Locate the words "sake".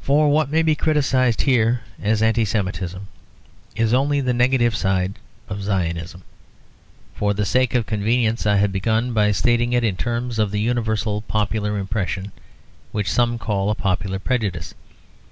7.44-7.72